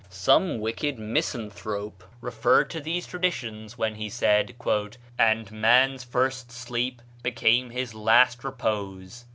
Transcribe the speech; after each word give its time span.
Some 0.09 0.57
wicked 0.59 0.97
misanthrope 0.97 2.03
referred 2.21 2.71
to 2.71 2.79
these 2.79 3.05
traditions 3.05 3.77
when 3.77 3.93
he 3.93 4.09
said, 4.09 4.55
"And 5.19 5.51
man's 5.51 6.03
first 6.03 6.51
sleep 6.51 7.03
became 7.21 7.69
his 7.69 7.93
last 7.93 8.43
repose." 8.43 9.25